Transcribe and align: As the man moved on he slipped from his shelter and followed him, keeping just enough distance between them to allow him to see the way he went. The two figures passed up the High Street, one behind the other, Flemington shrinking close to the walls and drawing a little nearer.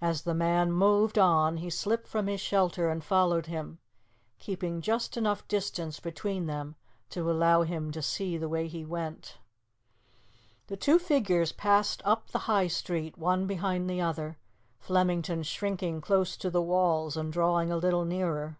As 0.00 0.22
the 0.22 0.32
man 0.32 0.72
moved 0.72 1.18
on 1.18 1.58
he 1.58 1.68
slipped 1.68 2.08
from 2.08 2.28
his 2.28 2.40
shelter 2.40 2.88
and 2.88 3.04
followed 3.04 3.44
him, 3.44 3.78
keeping 4.38 4.80
just 4.80 5.18
enough 5.18 5.46
distance 5.48 6.00
between 6.00 6.46
them 6.46 6.76
to 7.10 7.30
allow 7.30 7.60
him 7.60 7.90
to 7.92 8.00
see 8.00 8.38
the 8.38 8.48
way 8.48 8.68
he 8.68 8.86
went. 8.86 9.36
The 10.68 10.78
two 10.78 10.98
figures 10.98 11.52
passed 11.52 12.00
up 12.06 12.28
the 12.28 12.38
High 12.48 12.68
Street, 12.68 13.18
one 13.18 13.46
behind 13.46 13.90
the 13.90 14.00
other, 14.00 14.38
Flemington 14.78 15.42
shrinking 15.42 16.00
close 16.00 16.38
to 16.38 16.48
the 16.48 16.62
walls 16.62 17.14
and 17.18 17.30
drawing 17.30 17.70
a 17.70 17.76
little 17.76 18.06
nearer. 18.06 18.56